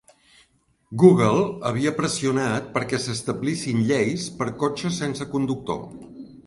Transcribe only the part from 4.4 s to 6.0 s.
per a cotxes sense conductor.